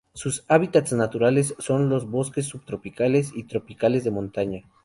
[0.15, 4.63] Sus hábitats naturales son los bosques subtropicales y tropicales de montaña.